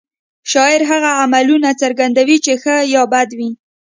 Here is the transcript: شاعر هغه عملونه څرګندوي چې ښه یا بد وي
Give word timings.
شاعر 0.51 0.81
هغه 0.91 1.09
عملونه 1.21 1.69
څرګندوي 1.81 2.37
چې 2.45 2.53
ښه 2.61 2.75
یا 2.93 3.03
بد 3.13 3.29
وي 3.37 3.49